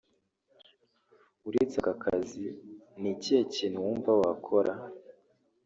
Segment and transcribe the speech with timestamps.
[1.47, 2.45] Uretse aka kazi
[2.99, 4.73] ni ikihe kintu wumva wakora